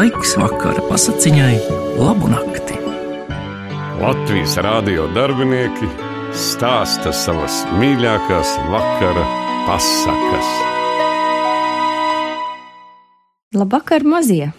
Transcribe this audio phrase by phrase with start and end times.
[0.00, 1.56] Laiks vakara pasakiņai,
[2.00, 2.78] labu nakti.
[4.00, 5.88] Latvijas rādio darbinieki
[6.32, 9.24] stāsta savas mīļākās vakara
[9.66, 10.52] pasakas.
[13.52, 14.54] Labvakar, mazie!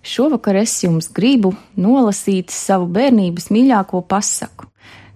[0.00, 4.70] Šovakar es jums gribu nolasīt savu bērnības mīļāko pasaku.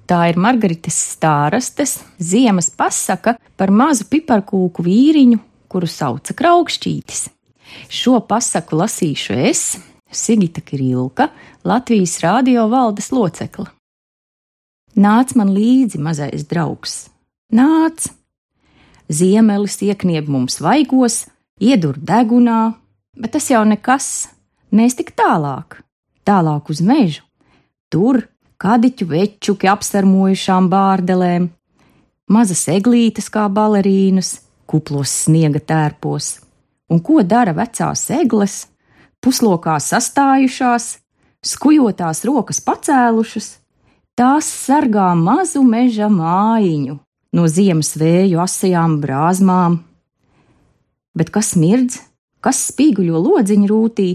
[0.04, 5.40] Tā ir Margaritas Stārastes ziemas pasaka par mazu piparkūku vīriņu,
[5.72, 7.30] kuru sauca Kraukšķītis.
[7.88, 9.62] Šo pasaku lasīšu es,
[10.10, 11.28] Sigita Kirilka,
[11.64, 13.68] Latvijas radio valdes locekla.
[14.98, 17.06] Nāc man līdzi, mazais draugs,
[17.54, 18.08] nāc!
[19.08, 21.26] Ziemelis ieknieb mums vaigos,
[21.60, 22.74] iedur degunā,
[23.16, 24.28] bet tas jau nekas,
[24.74, 25.78] mēs tik tālāk,
[26.28, 27.22] tālāk uz mežu.
[27.88, 28.26] Tur
[28.60, 31.48] kadiķu večuki apsarmojušām bārdelēm,
[32.28, 34.34] mazas eglītes kā balerīnas,
[34.68, 36.34] kuplos sniega tērpos,
[36.88, 38.66] un ko dara vecās egles,
[39.24, 40.98] puslokā sastājušās,
[41.44, 43.48] skujotās rokas pacēlušas,
[44.18, 46.98] tās sargā mazu meža mājiņu
[47.36, 49.82] no ziemas vēju asajām brāzmām.
[51.18, 52.00] Bet kas mirdz,
[52.40, 54.08] kas spīguļo lodziņu rūtī,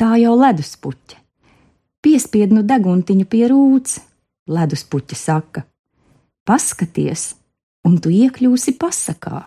[0.00, 1.22] tā jau leduspuķe
[2.06, 3.98] piespiednu deguntiņu pie rūts,
[4.46, 5.64] leduspuķa saka:
[6.46, 7.32] Paskaties,
[7.86, 9.42] un tu iekļūsi pasakā.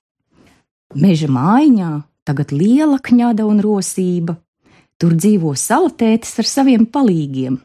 [1.00, 1.92] Meža mājiņā
[2.30, 4.38] tagad liela kņada un rosība.
[5.02, 7.58] Tur dzīvo salatētis ar saviem palīgiem.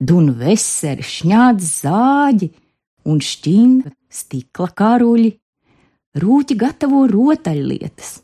[0.00, 2.48] Dunu veseri, šņādz zāģi
[3.10, 5.34] un šķinga stikla karuļi.
[6.20, 8.14] Rūķi gatavo rotaļlietas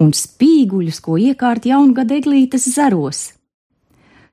[0.00, 3.28] un spīguļus, ko iekārt jaungada eglītes zaros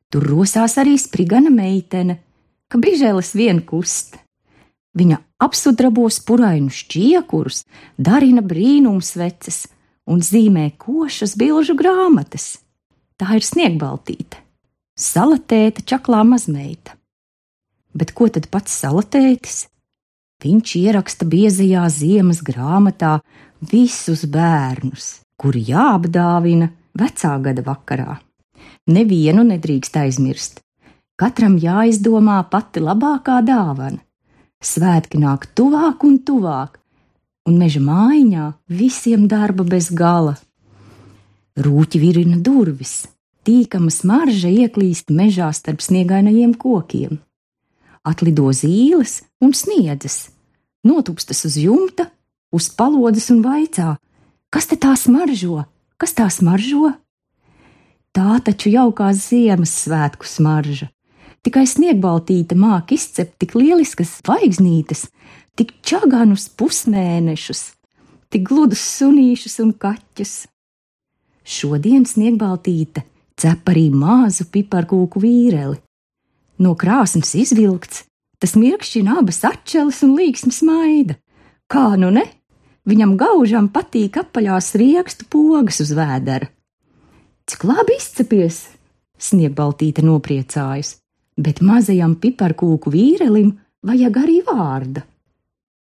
[0.08, 2.22] Tur rosās arī sprigana meitene,
[2.72, 4.16] ka brīžēlis vien kust.
[4.98, 7.66] Viņa apsudrabos purainu šķiekurus,
[8.00, 9.66] darina brīnumsveces
[10.08, 12.58] un zīmē košas bilžu grāmatas.
[13.18, 14.40] Tā ir sniegbaltīte,
[14.98, 16.96] salatēta čaklā mazmeita.
[17.98, 19.66] Bet ko tad pats salatētis?
[20.44, 23.18] Viņš ieraksta biezajā ziemas grāmatā
[23.72, 28.20] visus bērnus, kuri jāapdāvina vecā gada vakarā.
[28.94, 30.62] Nevienu nedrīkst aizmirst.
[31.18, 33.98] Katram jāizdomā pati labākā dāvana.
[34.62, 36.78] Svētki nāk tuvāk un tuvāk,
[37.48, 40.36] un meža mājiņā visiem darba bez gala.
[41.58, 43.08] Rūķi virina durvis,
[43.48, 47.18] tīkama smarža ieklīst mežā starp sniegainajiem kokiem.
[48.08, 50.30] Atlido zīles un sniedzas,
[50.84, 52.12] notupstas uz jumta,
[52.52, 53.96] uz palodzes un vaicā:
[54.54, 55.66] Kas te tā smaržo?
[55.98, 56.94] Kas tā smaržo?
[58.16, 60.88] Tā taču jaukās Ziemassvētku smarža.
[61.46, 65.08] Tikai sniegbaltīte māk izcept tik lieliskas zvaigznītes,
[65.58, 67.64] tik čaganus pusmēnešus,
[68.30, 70.34] tik gludus sunīšus un kaķus.
[71.48, 73.04] Šodien sniegbaltīte
[73.38, 75.80] cep arī mazu piparkūku vīreli.
[76.62, 78.04] No krāsnes izvilkts,
[78.42, 81.18] tas mirkšķina abas atšķeles un līksmas maida.
[81.70, 82.26] Kā nu ne?
[82.88, 86.48] Viņam gaužam patīk apaļās riekstu pogas uz vēdera.
[87.48, 88.64] Cik labi izcepies!
[89.18, 90.98] Sniegbaltīte nopriecājas,
[91.42, 93.56] bet mazajam piparkūku vīrelim
[93.88, 95.04] vajag arī vārda.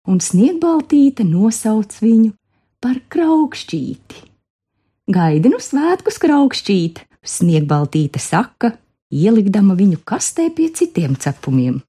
[0.07, 2.31] Un sniegbaltīte nosauc viņu
[2.83, 4.23] par kraukšķīti.
[5.11, 8.73] Gaidi nu svētkus kraukšķīt, sniegbaltīte saka,
[9.11, 11.81] ielikdama viņu kastē pie citiem cepumiem.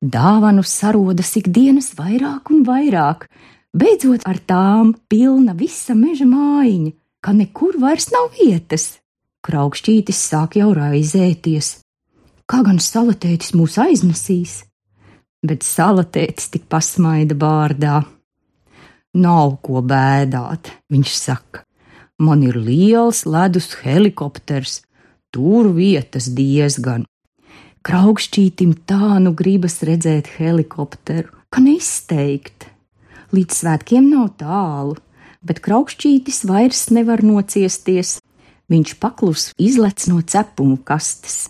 [0.00, 3.26] Dāvanu sarodas ikdienas vairāk un vairāk,
[3.76, 8.96] beidzot ar tām pilna visa meža mājiņa, ka nekur vairs nav vietas.
[9.44, 11.78] Kraukšķītis sāk jau raizēties.
[12.48, 14.64] Kā gan salatētis mūs aiznesīs?
[15.40, 18.02] Bet salatētis tik pasmaida bārdā.
[19.16, 21.64] Nav ko bēdāt, viņš saka.
[22.20, 24.82] Man ir liels ledus helikopters,
[25.32, 27.06] tur vietas diezgan.
[27.80, 32.68] Kraukšķītim tā nu gribas redzēt helikopteru, ka neizteikt.
[33.32, 34.98] Līdz svētkiem nav tālu,
[35.40, 38.18] bet kraukšķītis vairs nevar nociesties.
[38.70, 41.48] Viņš paklus izlec no cepumu kastes.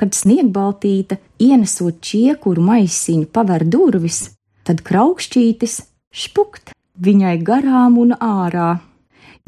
[0.00, 4.34] Kad sniegbaltīte, ienesot čiekuru maisiņu, paver durvis,
[4.66, 5.76] tad kraukšķītis
[6.10, 8.80] špukt viņai garām un ārā.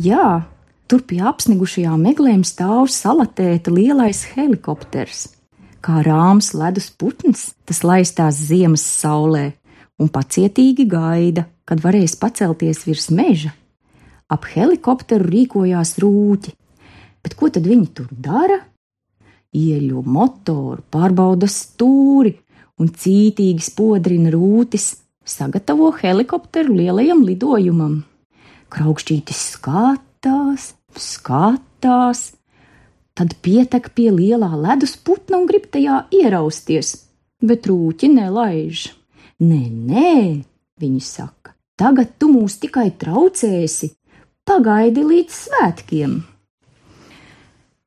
[0.02, 0.46] Jā,
[0.86, 5.28] tur pie apsnigušajām meglēm stāv salatēta lielais helikopters.
[5.82, 9.52] Kā rāms ledus putns, tas laistās ziemas saulē
[10.02, 13.54] un pacietīgi gaida, kad varēs pacelties virs meža
[14.30, 16.54] ap helikopteru rīkojās rūķi.
[17.22, 18.58] Bet ko tad viņi tur dara?
[19.56, 22.34] Ieļo motoru, pārbauda stūri
[22.80, 24.90] un cītīgi spodrina rūtis,
[25.24, 28.02] sagatavo helikopteru lielajam lidojumam.
[28.72, 32.26] Kraukšķītis skatās, skatās,
[33.16, 36.90] Tad pietek pie lielā ledus putna un grib tajā ierausties,
[37.40, 38.82] bet rūķi nelaiž.
[39.40, 40.16] Nē, nē,
[40.82, 43.94] viņi saka, tagad tu mūs tikai traucēsi,
[44.44, 46.18] pagaidi līdz svētkiem.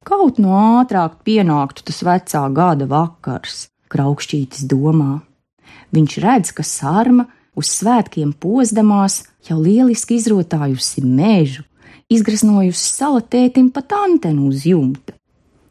[0.08, 5.20] Kaut no ātrāk pienāktu tas vecā gada vakars, kraukšķītis domā.
[5.92, 7.28] Viņš redz, ka sarma
[7.60, 11.66] uz svētkiem pozdamās jau lieliski izrotājusi mežu,
[12.10, 15.18] izgraznojusi salatētim pat antenu uz jumta.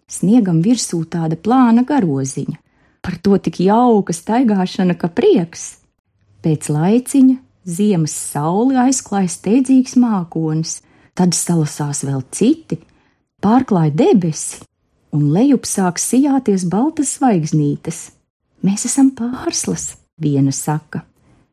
[0.09, 2.57] Sniegam virsū tāda plāna garoziņa,
[3.05, 5.79] par to tik jauka staigāšana, ka prieks.
[6.45, 7.37] Pēc laiciņa
[7.69, 10.79] ziemas sauli aizklāja steidzīgs mākonis,
[11.19, 12.79] tad salasās vēl citi,
[13.45, 14.63] pārklāja debesi,
[15.15, 18.09] un lejup sāk sijāties baltas zvaigznītes.
[18.65, 21.05] Mēs esam pārslas, viena saka,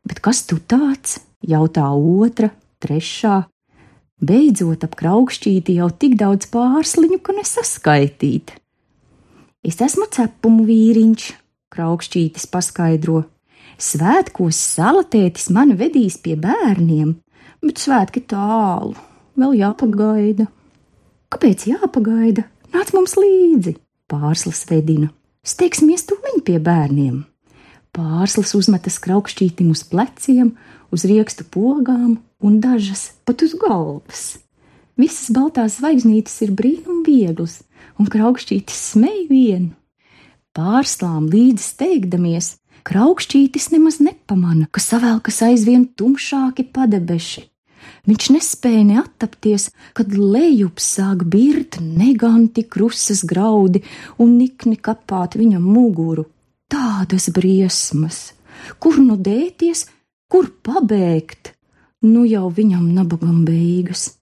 [0.07, 1.19] bet kas tu tāds?
[1.45, 2.51] jautā otra,
[2.81, 3.45] trešā.
[4.25, 8.55] Beidzot ap kraukšķīti jau tik daudz pārsliņu, ka nesaskaitīt.
[9.65, 11.27] Es esmu cepumu vīriņš,
[11.73, 13.25] kraukšķītis paskaidro.
[13.81, 17.17] Svētkos salatētis mani vedīs pie bērniem,
[17.65, 18.95] bet svētki tālu,
[19.35, 20.47] vēl jāpagaida.
[21.33, 22.45] Kāpēc jāpagaida?
[22.75, 23.75] Nāc mums līdzi,
[24.11, 25.11] pārslas vedina.
[25.45, 27.23] Steigsimies tūliņ pie bērniem.
[27.95, 30.55] Pārslas uzmetas kraukšķītim uz pleciem,
[30.91, 34.25] uz riekstu pogām un dažas pat uz galvas.
[34.99, 37.61] Visas baltās zvaigznītes ir brīnum vieglas,
[37.99, 39.71] un kraukšķītis smēj vienu.
[40.55, 42.53] Pārslām līdzi steigdamies,
[42.87, 47.43] kraukšķītis nemaz nepamana, ka savelkas aizvien tumšāki padebeši,
[48.05, 53.81] Viņš nespēja neattapties, kad lejup sāk birt neganti krusas graudi
[54.21, 56.27] un nikni kapāt viņam muguru.
[56.69, 58.35] Tādas briesmas!
[58.79, 59.85] Kur nu dēties,
[60.31, 61.53] kur pabēgt?
[62.05, 64.13] Nu jau viņam nabagam beigas.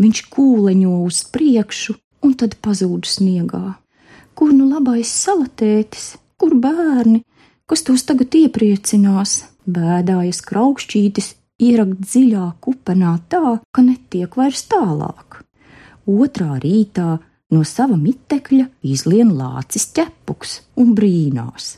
[0.00, 3.76] Viņš kūleņo uz priekšu un tad pazūd sniegā.
[4.36, 7.22] Kur nu labais salatētis, kur bērni,
[7.68, 9.42] kas tos tagad iepriecinās?
[9.66, 11.32] Bēdājas kraukšķītis
[11.62, 15.42] ierakt dziļā kupenā tā, ka netiek vairs tālāk.
[16.06, 17.16] Otrā rītā
[17.52, 21.76] no sava mitekļa izlien lācis ķepuks un brīnās.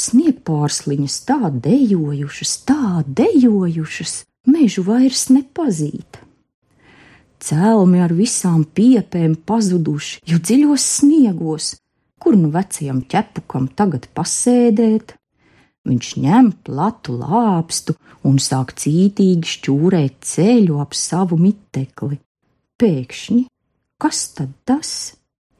[0.00, 6.20] Sniegpārsliņas tā dejojušas, tā dejojušas, mežu vairs nepazīt.
[7.40, 11.74] Cēlmi ar visām piepēm pazuduši, jo dziļos sniegos,
[12.20, 15.16] kur nu vecajam ķepukam tagad pasēdēt,
[15.88, 17.94] Viņš ņem platu lāpstu
[18.28, 22.20] un sāk cītīgi šķūrēt ceļu ap savu mitekli.
[22.80, 23.46] Pēkšņi,
[24.00, 24.92] kas tad tas?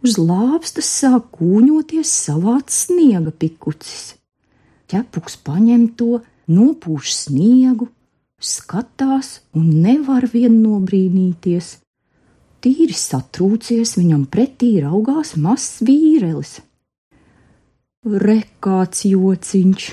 [0.01, 4.15] Uz lāpstas sāk kūņoties savāds sniega pikucis.
[4.89, 7.91] Ķepuks paņem to, nopūš sniegu,
[8.41, 11.77] skatās un nevar vien nobrīnīties.
[12.61, 16.59] Tīri satrūcies viņam pretī raugās mazs vīrelis.
[18.01, 19.87] Rekāts jociņš,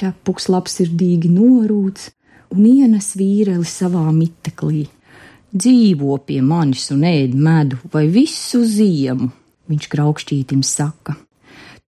[0.00, 2.08] ķepuks labsirdīgi norūc
[2.52, 4.86] un ienes vīreli savā miteklī.
[5.52, 9.28] Dzīvo pie manis un ēd medu vai visu ziemu,
[9.68, 11.16] viņš kraukšķītim saka.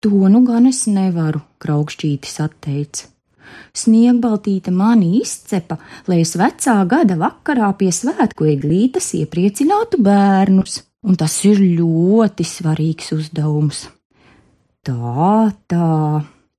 [0.05, 3.09] To nu gan es nevaru, kraukšķītis atteica.
[3.75, 5.79] Sniegbaltīte mani izcepa,
[6.11, 13.15] lai es vecā gada vakarā pie svētku eglītes iepriecinātu bērnus, un tas ir ļoti svarīgs
[13.17, 13.87] uzdevums.
[14.85, 15.89] Tā, tā,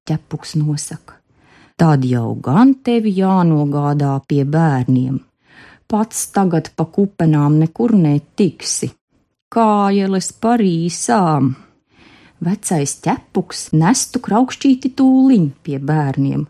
[0.09, 1.14] ķepuks nosaka
[1.77, 5.19] tad jau gan tevi jānogādā pie bērniem.
[5.87, 8.89] Pats tagad pa kupenām nekur netiksi.
[9.53, 11.53] Kājeles parīsām!
[12.45, 16.43] Vecais ķepuks nestu kraukšķīti tūliņ pie bērniem,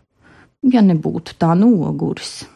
[0.72, 2.46] ja nebūtu tā noguris.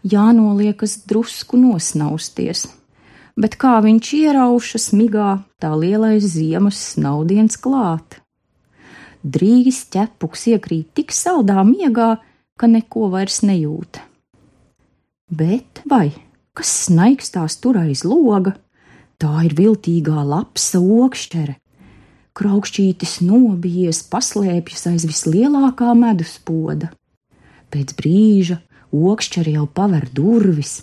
[0.00, 2.64] Jānoliekas drusku nosnausties,
[3.36, 5.28] bet kā viņš ierauša smigā,
[5.60, 8.22] tā lielais ziemas snaudiens klāt
[9.24, 12.16] drīz ķepuks iekrīt tik saldā miegā,
[12.56, 14.00] ka neko vairs nejūt.
[15.30, 16.10] Bet vai
[16.56, 18.56] kas snaigstās tur aiz loga?
[19.20, 21.56] Tā ir viltīgā lapsa okšķere.
[22.36, 26.88] Kraukšķītis nobijies, paslēpjas aiz vislielākā medus poda.
[27.70, 28.60] Pēc brīža
[28.90, 30.80] okšķere jau paver durvis,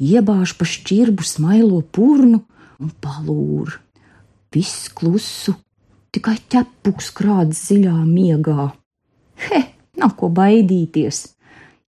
[0.00, 2.44] iebāž pa šķirbu smailo purnu
[2.80, 3.74] un palūr.
[4.54, 5.56] Viss klusu
[6.14, 8.70] tikai ķepuks krāts dziļā miegā.
[9.46, 9.62] He,
[10.00, 11.28] nav ko baidīties!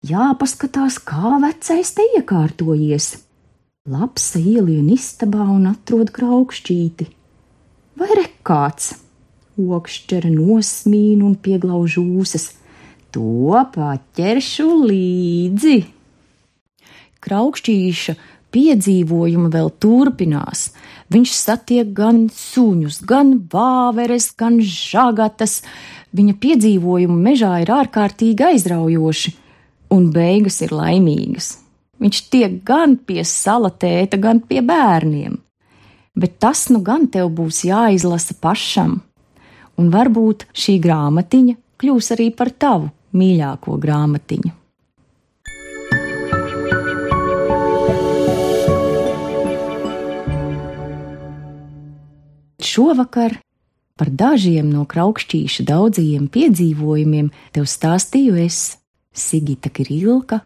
[0.03, 3.13] Jāpaskatās, kā vecais te iekārtojies.
[3.87, 7.07] Lapsa ielien istabā un atrod kraukšķīti.
[7.99, 8.97] Vai rekāts?
[9.59, 12.49] Okšķere nosmīn un pieglauž ūsas.
[13.15, 15.77] To paķeršu līdzi.
[17.23, 18.17] Kraukšķīša
[18.53, 20.71] piedzīvojumi vēl turpinās.
[21.13, 25.61] Viņš satiek gan suņus, gan vāveres, gan žagatas.
[26.13, 29.35] Viņa piedzīvojumi mežā ir ārkārtīgi aizraujoši,
[29.93, 31.57] un beigas ir laimīgas.
[32.03, 35.39] Viņš tiek gan pie sala tēta, gan pie bērniem.
[36.19, 38.99] Bet tas nu gan tev būs jāizlasa pašam,
[39.81, 44.52] un varbūt šī grāmatiņa kļūs arī par tavu mīļāko grāmatiņu.
[52.73, 53.35] Šovakar
[54.01, 58.79] par dažiem no kraukšķīša daudzajiem piedzīvojumiem tev stāstīju es,
[59.13, 60.39] Sigita Krilka,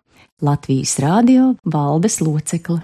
[0.42, 2.80] Latvijas Rādio valdes locekle.